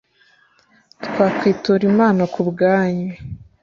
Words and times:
twakwitura 1.05 1.83
imana 1.91 2.23
ku 2.33 2.41
bwanyu 2.49 3.09